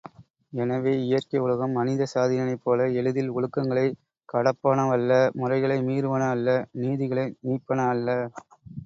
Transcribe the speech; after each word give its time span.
எனவே, 0.53 0.93
இயற்கை 1.01 1.39
உலகம், 1.39 1.71
மனித 1.71 2.07
சாதியினைப்போல 2.13 2.87
எளிதில் 2.93 3.29
ஒழுக்கங்களைக் 3.31 3.99
கடப்பனவல்ல 4.29 5.11
முறைகளை 5.35 5.77
மீறுவன 5.83 6.31
அல்ல 6.31 6.49
நீதிகளை 6.81 7.27
நீப்பன 7.43 7.87
அல்ல. 7.91 8.09